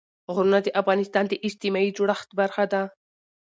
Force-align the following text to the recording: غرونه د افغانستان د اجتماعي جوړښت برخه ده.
غرونه 0.33 0.59
د 0.63 0.67
افغانستان 0.81 1.25
د 1.27 1.33
اجتماعي 1.47 1.89
جوړښت 1.97 2.29
برخه 2.39 2.63
ده. 2.73 2.81